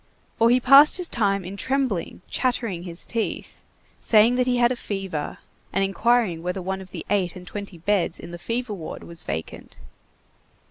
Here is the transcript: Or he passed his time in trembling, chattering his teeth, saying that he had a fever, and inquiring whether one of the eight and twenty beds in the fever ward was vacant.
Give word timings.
Or 0.39 0.49
he 0.49 0.59
passed 0.59 0.97
his 0.97 1.07
time 1.07 1.45
in 1.45 1.55
trembling, 1.55 2.23
chattering 2.27 2.81
his 2.85 3.05
teeth, 3.05 3.61
saying 3.99 4.33
that 4.33 4.47
he 4.47 4.57
had 4.57 4.71
a 4.71 4.75
fever, 4.75 5.37
and 5.71 5.83
inquiring 5.83 6.41
whether 6.41 6.59
one 6.59 6.81
of 6.81 6.89
the 6.89 7.05
eight 7.11 7.35
and 7.35 7.45
twenty 7.45 7.77
beds 7.77 8.17
in 8.19 8.31
the 8.31 8.39
fever 8.39 8.73
ward 8.73 9.03
was 9.03 9.23
vacant. 9.23 9.77